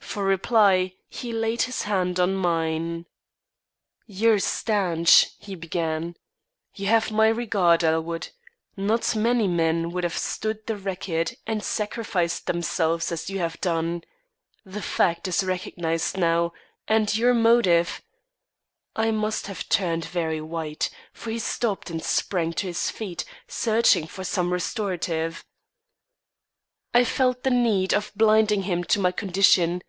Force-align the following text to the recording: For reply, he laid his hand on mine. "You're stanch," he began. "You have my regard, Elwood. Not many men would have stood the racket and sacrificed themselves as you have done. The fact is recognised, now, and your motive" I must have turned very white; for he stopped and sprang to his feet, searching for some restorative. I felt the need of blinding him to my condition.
For 0.00 0.24
reply, 0.24 0.94
he 1.10 1.30
laid 1.30 1.60
his 1.62 1.82
hand 1.82 2.18
on 2.18 2.36
mine. 2.36 3.04
"You're 4.06 4.38
stanch," 4.38 5.26
he 5.38 5.54
began. 5.54 6.16
"You 6.74 6.86
have 6.86 7.10
my 7.12 7.28
regard, 7.28 7.84
Elwood. 7.84 8.30
Not 8.78 9.14
many 9.14 9.46
men 9.46 9.90
would 9.90 10.04
have 10.04 10.16
stood 10.16 10.66
the 10.66 10.76
racket 10.78 11.34
and 11.46 11.62
sacrificed 11.62 12.46
themselves 12.46 13.12
as 13.12 13.28
you 13.28 13.40
have 13.40 13.60
done. 13.60 14.04
The 14.64 14.80
fact 14.80 15.28
is 15.28 15.44
recognised, 15.44 16.16
now, 16.16 16.54
and 16.88 17.14
your 17.14 17.34
motive" 17.34 18.00
I 19.06 19.10
must 19.10 19.48
have 19.48 19.68
turned 19.68 20.06
very 20.06 20.40
white; 20.40 20.88
for 21.12 21.28
he 21.30 21.38
stopped 21.38 21.90
and 21.90 22.02
sprang 22.02 22.54
to 22.54 22.66
his 22.68 22.88
feet, 22.90 23.26
searching 23.48 24.06
for 24.06 24.24
some 24.24 24.50
restorative. 24.50 25.44
I 26.94 27.04
felt 27.04 27.42
the 27.42 27.50
need 27.50 27.92
of 27.92 28.12
blinding 28.16 28.62
him 28.62 28.82
to 28.84 28.98
my 28.98 29.12
condition. 29.12 29.82